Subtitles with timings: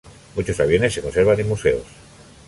[0.35, 1.85] Muchos aviones se conservan en museos.